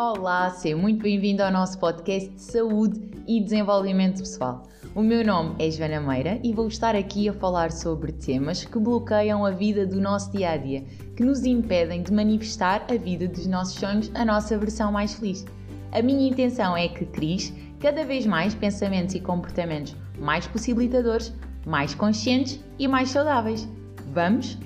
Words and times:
Olá, 0.00 0.48
seja 0.50 0.76
muito 0.76 1.02
bem-vindo 1.02 1.42
ao 1.42 1.50
nosso 1.50 1.76
podcast 1.76 2.30
de 2.30 2.40
saúde 2.40 3.00
e 3.26 3.40
desenvolvimento 3.40 4.18
pessoal. 4.18 4.62
O 4.94 5.02
meu 5.02 5.26
nome 5.26 5.56
é 5.58 5.68
Joana 5.72 6.00
Meira 6.00 6.38
e 6.40 6.52
vou 6.52 6.68
estar 6.68 6.94
aqui 6.94 7.28
a 7.28 7.32
falar 7.32 7.72
sobre 7.72 8.12
temas 8.12 8.64
que 8.64 8.78
bloqueiam 8.78 9.44
a 9.44 9.50
vida 9.50 9.84
do 9.84 10.00
nosso 10.00 10.30
dia 10.30 10.52
a 10.52 10.56
dia, 10.56 10.84
que 11.16 11.24
nos 11.24 11.44
impedem 11.44 12.04
de 12.04 12.12
manifestar 12.12 12.86
a 12.88 12.94
vida 12.94 13.26
dos 13.26 13.44
nossos 13.48 13.74
sonhos, 13.74 14.08
a 14.14 14.24
nossa 14.24 14.56
versão 14.56 14.92
mais 14.92 15.14
feliz. 15.14 15.44
A 15.90 16.00
minha 16.00 16.30
intenção 16.30 16.76
é 16.76 16.86
que 16.86 17.04
cries 17.04 17.52
cada 17.80 18.04
vez 18.04 18.24
mais 18.24 18.54
pensamentos 18.54 19.16
e 19.16 19.20
comportamentos 19.20 19.96
mais 20.16 20.46
possibilitadores, 20.46 21.34
mais 21.66 21.92
conscientes 21.92 22.60
e 22.78 22.86
mais 22.86 23.10
saudáveis. 23.10 23.68
Vamos? 24.14 24.56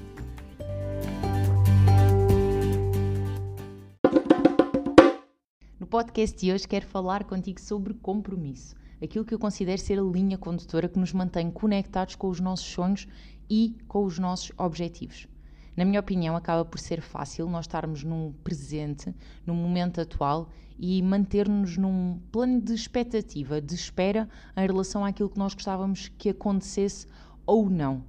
Podcast 5.92 6.40
de 6.40 6.50
hoje 6.50 6.66
quero 6.66 6.86
falar 6.86 7.22
contigo 7.24 7.60
sobre 7.60 7.92
compromisso, 7.92 8.74
aquilo 9.02 9.26
que 9.26 9.34
eu 9.34 9.38
considero 9.38 9.78
ser 9.78 9.98
a 9.98 10.02
linha 10.02 10.38
condutora 10.38 10.88
que 10.88 10.98
nos 10.98 11.12
mantém 11.12 11.50
conectados 11.50 12.14
com 12.14 12.30
os 12.30 12.40
nossos 12.40 12.64
sonhos 12.64 13.06
e 13.50 13.76
com 13.86 14.02
os 14.02 14.18
nossos 14.18 14.52
objetivos. 14.56 15.28
Na 15.76 15.84
minha 15.84 16.00
opinião, 16.00 16.34
acaba 16.34 16.64
por 16.64 16.78
ser 16.78 17.02
fácil 17.02 17.46
nós 17.46 17.66
estarmos 17.66 18.02
num 18.04 18.32
presente, 18.42 19.14
num 19.44 19.54
momento 19.54 20.00
atual 20.00 20.48
e 20.78 21.02
manter-nos 21.02 21.76
num 21.76 22.18
plano 22.32 22.58
de 22.58 22.72
expectativa, 22.72 23.60
de 23.60 23.74
espera 23.74 24.26
em 24.56 24.66
relação 24.66 25.04
àquilo 25.04 25.28
que 25.28 25.38
nós 25.38 25.52
gostávamos 25.52 26.08
que 26.16 26.30
acontecesse 26.30 27.06
ou 27.44 27.68
não. 27.68 28.02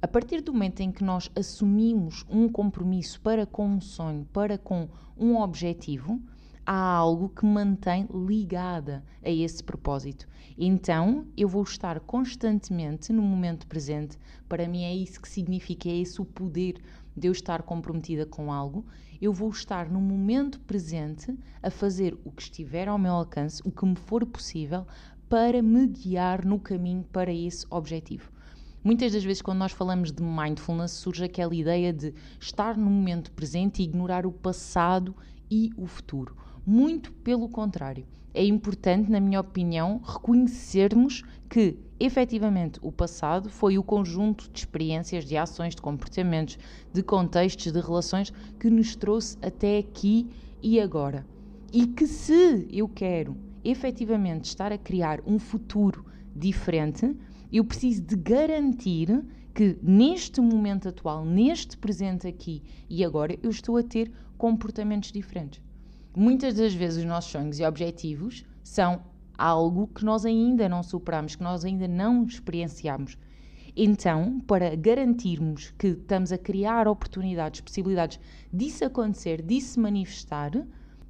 A 0.00 0.08
partir 0.08 0.40
do 0.40 0.54
momento 0.54 0.80
em 0.80 0.90
que 0.90 1.04
nós 1.04 1.30
assumimos 1.36 2.24
um 2.30 2.48
compromisso 2.48 3.20
para 3.20 3.44
com 3.44 3.68
um 3.68 3.80
sonho, 3.80 4.26
para 4.32 4.56
com 4.56 4.88
um 5.18 5.36
objetivo, 5.36 6.18
há 6.66 6.96
algo 6.96 7.28
que 7.28 7.46
mantém 7.46 8.08
ligada 8.12 9.04
a 9.24 9.30
esse 9.30 9.62
propósito. 9.62 10.26
Então 10.58 11.26
eu 11.36 11.48
vou 11.48 11.62
estar 11.62 12.00
constantemente 12.00 13.12
no 13.12 13.22
momento 13.22 13.68
presente. 13.68 14.18
Para 14.48 14.66
mim 14.66 14.82
é 14.82 14.94
isso 14.94 15.20
que 15.20 15.28
significa, 15.28 15.88
é 15.88 15.96
esse 15.96 16.20
o 16.20 16.24
poder 16.24 16.82
de 17.16 17.28
eu 17.28 17.32
estar 17.32 17.62
comprometida 17.62 18.26
com 18.26 18.52
algo. 18.52 18.84
Eu 19.22 19.32
vou 19.32 19.48
estar 19.48 19.88
no 19.88 20.00
momento 20.00 20.58
presente 20.60 21.34
a 21.62 21.70
fazer 21.70 22.18
o 22.24 22.32
que 22.32 22.42
estiver 22.42 22.88
ao 22.88 22.98
meu 22.98 23.12
alcance, 23.12 23.62
o 23.64 23.70
que 23.70 23.86
me 23.86 23.96
for 23.96 24.26
possível, 24.26 24.86
para 25.28 25.62
me 25.62 25.86
guiar 25.86 26.44
no 26.44 26.58
caminho 26.58 27.04
para 27.12 27.32
esse 27.32 27.64
objetivo. 27.70 28.30
Muitas 28.84 29.12
das 29.12 29.24
vezes, 29.24 29.42
quando 29.42 29.58
nós 29.58 29.72
falamos 29.72 30.12
de 30.12 30.22
mindfulness, 30.22 30.92
surge 30.92 31.24
aquela 31.24 31.54
ideia 31.54 31.92
de 31.92 32.14
estar 32.40 32.76
no 32.76 32.88
momento 32.88 33.32
presente 33.32 33.82
e 33.82 33.84
ignorar 33.84 34.26
o 34.26 34.32
passado 34.32 35.16
e 35.50 35.72
o 35.76 35.86
futuro. 35.86 36.36
Muito 36.68 37.12
pelo 37.12 37.48
contrário. 37.48 38.04
É 38.34 38.44
importante, 38.44 39.08
na 39.08 39.20
minha 39.20 39.38
opinião, 39.38 40.00
reconhecermos 40.04 41.22
que, 41.48 41.78
efetivamente, 42.00 42.80
o 42.82 42.90
passado 42.90 43.48
foi 43.48 43.78
o 43.78 43.84
conjunto 43.84 44.50
de 44.50 44.58
experiências, 44.58 45.24
de 45.24 45.36
ações, 45.36 45.76
de 45.76 45.80
comportamentos, 45.80 46.58
de 46.92 47.04
contextos, 47.04 47.72
de 47.72 47.80
relações 47.80 48.32
que 48.58 48.68
nos 48.68 48.96
trouxe 48.96 49.38
até 49.40 49.78
aqui 49.78 50.28
e 50.60 50.80
agora. 50.80 51.24
E 51.72 51.86
que, 51.86 52.04
se 52.04 52.66
eu 52.72 52.88
quero 52.88 53.36
efetivamente 53.62 54.46
estar 54.46 54.72
a 54.72 54.78
criar 54.78 55.20
um 55.24 55.38
futuro 55.38 56.04
diferente, 56.34 57.16
eu 57.52 57.64
preciso 57.64 58.02
de 58.02 58.16
garantir 58.16 59.24
que 59.54 59.78
neste 59.80 60.40
momento 60.40 60.88
atual, 60.88 61.24
neste 61.24 61.76
presente 61.78 62.26
aqui 62.26 62.60
e 62.90 63.04
agora, 63.04 63.38
eu 63.40 63.50
estou 63.50 63.76
a 63.76 63.84
ter 63.84 64.10
comportamentos 64.36 65.12
diferentes. 65.12 65.64
Muitas 66.18 66.54
das 66.54 66.72
vezes 66.72 67.00
os 67.00 67.04
nossos 67.04 67.30
sonhos 67.30 67.60
e 67.60 67.64
objetivos 67.66 68.42
são 68.64 69.02
algo 69.36 69.86
que 69.88 70.02
nós 70.02 70.24
ainda 70.24 70.66
não 70.66 70.82
superamos, 70.82 71.36
que 71.36 71.42
nós 71.42 71.62
ainda 71.62 71.86
não 71.86 72.24
experienciamos. 72.24 73.18
Então, 73.76 74.40
para 74.40 74.74
garantirmos 74.74 75.74
que 75.78 75.88
estamos 75.88 76.32
a 76.32 76.38
criar 76.38 76.88
oportunidades, 76.88 77.60
possibilidades 77.60 78.18
disso 78.50 78.82
acontecer, 78.86 79.42
disso 79.42 79.78
manifestar, 79.78 80.52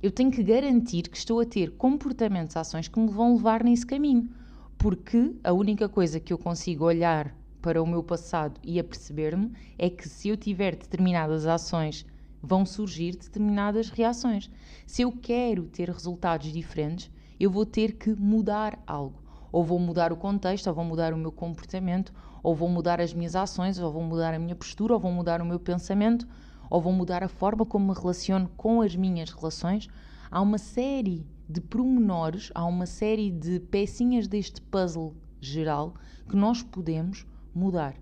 eu 0.03 0.11
tenho 0.11 0.33
que 0.33 0.43
garantir 0.43 1.03
que 1.03 1.17
estou 1.17 1.39
a 1.39 1.47
ter 1.47 1.71
comportamentos, 1.77 2.57
ações 2.57 2.89
que 2.89 2.99
me 2.99 3.09
vão 3.09 3.37
levar 3.37 3.63
nesse 3.63 3.87
caminho. 3.87 4.29
Porque 4.77 5.37
a 5.45 5.53
única 5.53 5.89
coisa 5.89 6.19
que 6.19 6.33
eu 6.33 6.39
consigo 6.39 6.85
olhar 6.85 7.33
para 7.63 7.81
o 7.81 7.87
meu 7.87 8.03
passado 8.03 8.61
e 8.61 8.81
a 8.81 8.83
perceber-me 8.83 9.53
é 9.79 9.89
que 9.89 10.09
se 10.09 10.31
eu 10.31 10.37
tiver 10.37 10.75
determinadas 10.75 11.47
ações 11.47 12.05
vão 12.47 12.65
surgir 12.65 13.17
determinadas 13.17 13.91
reações. 13.91 14.49
Se 14.87 15.03
eu 15.03 15.11
quero 15.11 15.65
ter 15.65 15.91
resultados 15.91 16.53
diferentes, 16.53 17.11
eu 17.41 17.51
vou 17.51 17.67
ter 17.67 17.97
que 17.97 18.15
mudar 18.15 18.79
algo. 18.87 19.21
Ou 19.51 19.65
vou 19.65 19.81
mudar 19.81 20.13
o 20.13 20.17
contexto, 20.17 20.69
ou 20.69 20.75
vou 20.75 20.85
mudar 20.85 21.13
o 21.13 21.19
meu 21.19 21.33
comportamento, 21.33 22.13
ou 22.43 22.55
vou 22.55 22.69
mudar 22.69 23.01
as 23.01 23.13
minhas 23.13 23.35
ações, 23.35 23.81
ou 23.81 23.93
vou 23.93 24.03
mudar 24.03 24.33
a 24.33 24.39
minha 24.39 24.55
postura, 24.55 24.95
ou 24.95 25.01
vou 25.01 25.11
mudar 25.11 25.43
o 25.43 25.45
meu 25.45 25.59
pensamento, 25.59 26.27
ou 26.71 26.81
vou 26.81 26.93
mudar 26.93 27.25
a 27.25 27.29
forma 27.29 27.67
como 27.67 27.93
me 27.93 27.99
relaciono 27.99 28.49
com 28.57 28.81
as 28.81 28.95
minhas 28.95 29.31
relações. 29.31 29.89
Há 30.31 30.41
uma 30.41 30.59
série 30.59 31.27
de 31.49 31.61
pormenores, 31.61 32.53
há 32.55 32.65
uma 32.65 32.87
série 32.87 33.31
de 33.31 33.59
pecinhas 33.59 34.29
deste 34.29 34.61
puzzle 34.61 35.17
geral 35.41 35.95
que 36.29 36.37
nós 36.37 36.63
podemos 36.63 37.27
mudar, 37.55 37.95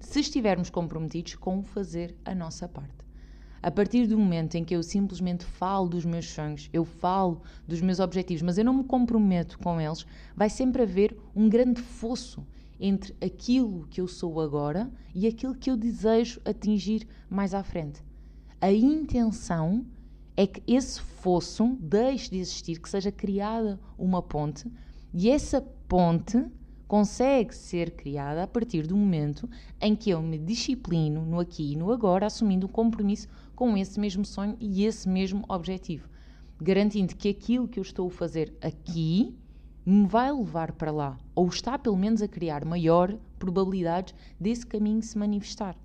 se 0.00 0.20
estivermos 0.20 0.70
comprometidos 0.70 1.34
com 1.34 1.62
fazer 1.62 2.16
a 2.24 2.34
nossa 2.34 2.68
parte. 2.68 3.07
A 3.60 3.70
partir 3.70 4.06
do 4.06 4.18
momento 4.18 4.54
em 4.54 4.64
que 4.64 4.74
eu 4.74 4.82
simplesmente 4.82 5.44
falo 5.44 5.88
dos 5.88 6.04
meus 6.04 6.26
sonhos, 6.30 6.70
eu 6.72 6.84
falo 6.84 7.42
dos 7.66 7.80
meus 7.80 7.98
objetivos, 7.98 8.42
mas 8.42 8.56
eu 8.56 8.64
não 8.64 8.74
me 8.74 8.84
comprometo 8.84 9.58
com 9.58 9.80
eles, 9.80 10.06
vai 10.36 10.48
sempre 10.48 10.82
haver 10.82 11.16
um 11.34 11.48
grande 11.48 11.80
fosso 11.82 12.46
entre 12.78 13.16
aquilo 13.20 13.86
que 13.88 14.00
eu 14.00 14.06
sou 14.06 14.40
agora 14.40 14.90
e 15.12 15.26
aquilo 15.26 15.54
que 15.54 15.70
eu 15.70 15.76
desejo 15.76 16.40
atingir 16.44 17.06
mais 17.28 17.52
à 17.52 17.64
frente. 17.64 18.00
A 18.60 18.72
intenção 18.72 19.84
é 20.36 20.46
que 20.46 20.62
esse 20.66 21.00
fosso 21.00 21.76
deixe 21.80 22.30
de 22.30 22.38
existir, 22.38 22.80
que 22.80 22.88
seja 22.88 23.10
criada 23.10 23.80
uma 23.98 24.22
ponte 24.22 24.70
e 25.12 25.28
essa 25.28 25.60
ponte 25.88 26.44
consegue 26.88 27.54
ser 27.54 27.90
criada 27.90 28.42
a 28.42 28.46
partir 28.46 28.86
do 28.86 28.96
momento 28.96 29.46
em 29.78 29.94
que 29.94 30.08
eu 30.08 30.22
me 30.22 30.38
disciplino 30.38 31.20
no 31.20 31.38
aqui 31.38 31.72
e 31.72 31.76
no 31.76 31.92
agora, 31.92 32.26
assumindo 32.26 32.66
um 32.66 32.70
compromisso 32.70 33.28
com 33.54 33.76
esse 33.76 34.00
mesmo 34.00 34.24
sonho 34.24 34.56
e 34.58 34.86
esse 34.86 35.06
mesmo 35.06 35.44
objetivo, 35.50 36.08
garantindo 36.58 37.14
que 37.14 37.28
aquilo 37.28 37.68
que 37.68 37.78
eu 37.78 37.82
estou 37.82 38.08
a 38.08 38.10
fazer 38.10 38.54
aqui 38.62 39.36
me 39.84 40.06
vai 40.06 40.32
levar 40.32 40.72
para 40.72 40.90
lá, 40.90 41.18
ou 41.34 41.46
está 41.48 41.78
pelo 41.78 41.96
menos 41.96 42.22
a 42.22 42.28
criar 42.28 42.64
maior 42.64 43.14
probabilidade 43.38 44.14
desse 44.40 44.66
caminho 44.66 45.02
se 45.02 45.18
manifestar. 45.18 45.76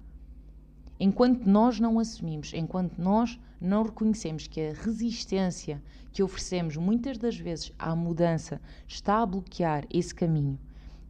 Enquanto 0.98 1.46
nós 1.46 1.82
não 1.82 2.00
assumimos, 2.00 2.54
enquanto 2.54 2.98
nós 2.98 3.38
não 3.60 3.84
reconhecemos 3.84 4.48
que 4.48 4.62
a 4.62 4.74
resistência 4.74 5.84
que 6.14 6.24
oferecemos 6.24 6.78
muitas 6.78 7.18
das 7.18 7.36
vezes 7.36 7.74
à 7.78 7.94
mudança 7.94 8.62
está 8.88 9.22
a 9.22 9.26
bloquear 9.26 9.86
esse 9.90 10.16
caminho, 10.16 10.58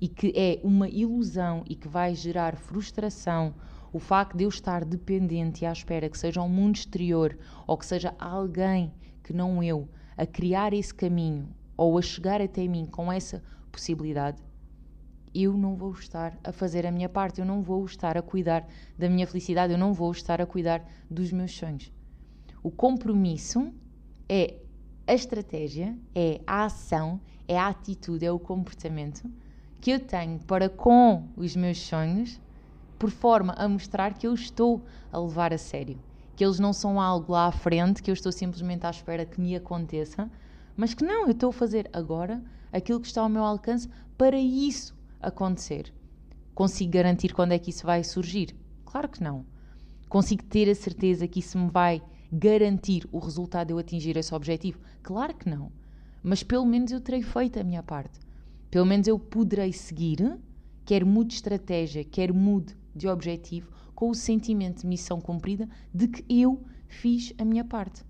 e 0.03 0.09
que 0.09 0.33
é 0.35 0.59
uma 0.65 0.89
ilusão 0.89 1.63
e 1.65 1.75
que 1.75 1.87
vai 1.87 2.13
gerar 2.13 2.57
frustração, 2.57 3.55
o 3.93 3.99
facto 3.99 4.35
de 4.35 4.43
eu 4.43 4.49
estar 4.49 4.83
dependente 4.83 5.63
e 5.63 5.65
à 5.65 5.71
espera 5.71 6.09
que 6.09 6.17
seja 6.17 6.41
um 6.41 6.49
mundo 6.49 6.75
exterior 6.75 7.37
ou 7.65 7.77
que 7.77 7.85
seja 7.85 8.13
alguém 8.19 8.91
que 9.23 9.31
não 9.31 9.63
eu 9.63 9.87
a 10.17 10.25
criar 10.25 10.73
esse 10.73 10.93
caminho 10.93 11.47
ou 11.77 11.97
a 11.97 12.01
chegar 12.01 12.41
até 12.41 12.67
mim 12.67 12.85
com 12.85 13.09
essa 13.09 13.41
possibilidade, 13.71 14.43
eu 15.33 15.53
não 15.53 15.73
vou 15.73 15.93
estar 15.93 16.37
a 16.43 16.51
fazer 16.51 16.85
a 16.85 16.91
minha 16.91 17.07
parte, 17.07 17.39
eu 17.39 17.45
não 17.45 17.61
vou 17.61 17.85
estar 17.85 18.17
a 18.17 18.21
cuidar 18.21 18.67
da 18.99 19.07
minha 19.07 19.25
felicidade, 19.25 19.71
eu 19.71 19.79
não 19.79 19.93
vou 19.93 20.11
estar 20.11 20.41
a 20.41 20.45
cuidar 20.45 20.85
dos 21.09 21.31
meus 21.31 21.55
sonhos. 21.55 21.93
O 22.61 22.69
compromisso 22.69 23.73
é 24.27 24.57
a 25.07 25.13
estratégia, 25.13 25.97
é 26.13 26.41
a 26.45 26.65
ação, 26.65 27.21
é 27.47 27.57
a 27.57 27.69
atitude, 27.69 28.25
é 28.25 28.31
o 28.33 28.37
comportamento 28.37 29.31
que 29.83 29.91
eu 29.91 29.99
tenho 29.99 30.39
para 30.39 30.69
com 30.69 31.27
os 31.35 31.57
meus 31.57 31.77
sonhos, 31.77 32.39
por 32.97 33.11
forma 33.11 33.51
a 33.57 33.67
mostrar 33.67 34.13
que 34.13 34.25
eu 34.25 34.33
estou 34.33 34.81
a 35.11 35.19
levar 35.19 35.51
a 35.51 35.57
sério. 35.57 35.99
Que 36.37 36.45
eles 36.45 36.57
não 36.57 36.71
são 36.71 37.01
algo 37.01 37.33
lá 37.33 37.47
à 37.47 37.51
frente, 37.51 38.01
que 38.01 38.09
eu 38.09 38.13
estou 38.13 38.31
simplesmente 38.31 38.85
à 38.85 38.89
espera 38.89 39.25
que 39.25 39.41
me 39.41 39.57
aconteça, 39.57 40.31
mas 40.77 40.93
que 40.93 41.03
não, 41.03 41.23
eu 41.23 41.31
estou 41.31 41.49
a 41.49 41.53
fazer 41.53 41.89
agora 41.91 42.41
aquilo 42.71 43.01
que 43.01 43.07
está 43.07 43.23
ao 43.23 43.27
meu 43.27 43.43
alcance 43.43 43.89
para 44.17 44.37
isso 44.37 44.95
acontecer. 45.21 45.93
Consigo 46.55 46.93
garantir 46.93 47.33
quando 47.33 47.51
é 47.51 47.59
que 47.59 47.71
isso 47.71 47.85
vai 47.85 48.05
surgir? 48.05 48.55
Claro 48.85 49.09
que 49.09 49.21
não. 49.21 49.45
Consigo 50.07 50.45
ter 50.45 50.69
a 50.69 50.75
certeza 50.75 51.27
que 51.27 51.41
isso 51.41 51.57
me 51.57 51.69
vai 51.69 52.01
garantir 52.31 53.05
o 53.11 53.19
resultado 53.19 53.67
de 53.67 53.73
eu 53.73 53.79
atingir 53.79 54.15
esse 54.15 54.33
objetivo? 54.33 54.79
Claro 55.01 55.33
que 55.33 55.49
não. 55.49 55.73
Mas 56.23 56.41
pelo 56.41 56.65
menos 56.65 56.89
eu 56.89 57.01
terei 57.01 57.21
feito 57.21 57.59
a 57.59 57.65
minha 57.65 57.83
parte. 57.83 58.23
Pelo 58.73 58.87
menos 58.87 59.05
eu 59.05 59.19
poderei 59.19 59.71
seguir, 59.71 60.35
quer 60.83 61.05
mude 61.05 61.35
estratégia, 61.35 62.03
quer 62.03 62.33
mude 62.33 62.75
de 62.95 63.07
objetivo, 63.07 63.71
com 63.93 64.09
o 64.09 64.15
sentimento 64.15 64.81
de 64.81 64.87
missão 64.87 65.21
cumprida 65.21 65.69
de 65.93 66.07
que 66.07 66.25
eu 66.27 66.59
fiz 66.87 67.35
a 67.37 67.45
minha 67.45 67.63
parte. 67.63 68.03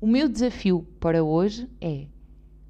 O 0.00 0.08
meu 0.08 0.28
desafio 0.28 0.82
para 0.98 1.22
hoje 1.22 1.70
é 1.80 2.08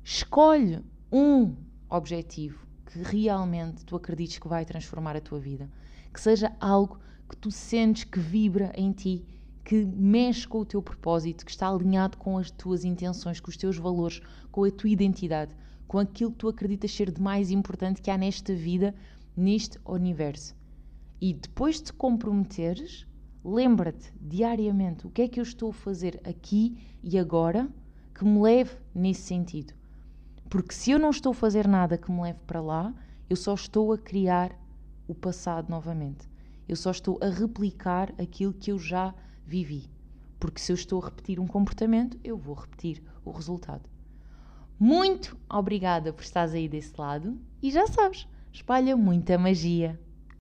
escolhe 0.05 0.85
um 1.11 1.57
objetivo 1.89 2.67
que 2.85 2.99
realmente 2.99 3.83
tu 3.83 3.97
acredites 3.97 4.39
que 4.39 4.47
vai 4.47 4.67
transformar 4.67 5.17
a 5.17 5.23
tua 5.23 5.41
vida, 5.41 5.71
que 6.13 6.21
seja 6.21 6.55
algo 6.61 7.01
que 7.31 7.37
tu 7.39 7.51
sentes 7.51 8.05
que 8.05 8.21
vibra 8.21 8.75
em 8.77 8.93
ti, 8.93 9.25
que 9.65 9.87
mexe 9.87 10.47
com 10.47 10.59
o 10.59 10.67
teu 10.67 10.83
propósito, 10.83 11.47
que 11.47 11.51
está 11.51 11.67
alinhado 11.67 12.19
com 12.19 12.37
as 12.37 12.51
tuas 12.51 12.85
intenções, 12.85 13.41
com 13.41 13.49
os 13.49 13.57
teus 13.57 13.79
valores, 13.79 14.21
com 14.53 14.65
a 14.65 14.71
tua 14.71 14.91
identidade, 14.91 15.57
com 15.91 15.99
aquilo 15.99 16.31
que 16.31 16.39
tu 16.39 16.49
acreditas 16.49 16.93
ser 16.93 17.11
de 17.11 17.21
mais 17.21 17.51
importante 17.51 18.01
que 18.01 18.13
há 18.13 18.17
nesta 18.17 18.55
vida, 18.55 18.95
neste 19.37 19.77
universo. 19.85 20.55
E 21.21 21.35
depois 21.35 21.79
de 21.79 21.87
te 21.87 21.93
comprometeres, 21.93 23.09
lembra-te 23.45 24.13
diariamente 24.21 25.05
o 25.05 25.11
que 25.11 25.23
é 25.23 25.27
que 25.27 25.41
eu 25.41 25.43
estou 25.43 25.71
a 25.71 25.75
fazer 25.75 26.21
aqui 26.25 26.79
e 27.03 27.19
agora 27.19 27.69
que 28.15 28.25
me 28.25 28.41
leve 28.41 28.77
nesse 28.95 29.23
sentido. 29.23 29.75
Porque 30.49 30.73
se 30.73 30.93
eu 30.93 30.99
não 31.01 31.11
estou 31.11 31.33
a 31.33 31.35
fazer 31.35 31.67
nada 31.67 31.99
que 31.99 32.13
me 32.13 32.23
leve 32.23 32.39
para 32.47 32.61
lá, 32.61 32.95
eu 33.29 33.35
só 33.35 33.53
estou 33.53 33.93
a 33.93 33.99
criar 33.99 34.57
o 35.09 35.15
passado 35.15 35.69
novamente. 35.69 36.31
Eu 36.69 36.77
só 36.77 36.93
estou 36.93 37.19
a 37.21 37.29
replicar 37.29 38.15
aquilo 38.17 38.53
que 38.53 38.71
eu 38.71 38.79
já 38.79 39.13
vivi. 39.45 39.91
Porque 40.39 40.61
se 40.61 40.71
eu 40.71 40.75
estou 40.75 41.03
a 41.03 41.07
repetir 41.07 41.41
um 41.41 41.49
comportamento, 41.49 42.17
eu 42.23 42.39
vou 42.39 42.55
repetir 42.55 43.03
o 43.25 43.33
resultado. 43.33 43.90
Muito 44.83 45.37
obrigada 45.47 46.11
por 46.11 46.23
estares 46.23 46.55
aí 46.55 46.67
desse 46.67 46.99
lado 46.99 47.39
e 47.63 47.71
já 47.71 47.87
sabes, 47.87 48.27
espalha 48.51 48.97
muita 48.97 49.37
magia. 49.37 50.01